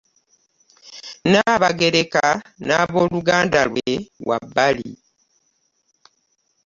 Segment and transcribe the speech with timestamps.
[1.31, 2.25] Nabagereka
[2.65, 3.91] n'aboluganda lwe
[4.27, 4.91] wa bbali.